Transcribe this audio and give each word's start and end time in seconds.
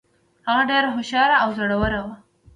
هغه 0.47 0.63
ډیره 0.69 0.89
هوښیاره 0.95 1.35
او 1.43 1.49
زړوره 1.57 1.99
وه. 2.05 2.15